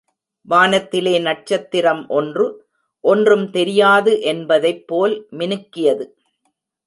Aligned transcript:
வானத்திலே 0.47 1.19
நட்சத்திரம் 1.19 2.07
ஒன்று, 2.07 2.45
ஒன்றும் 3.03 3.49
தெரியாது 3.49 4.21
என்பதைப் 4.21 4.87
போல் 4.87 5.27
மினுக்கியது. 5.31 6.05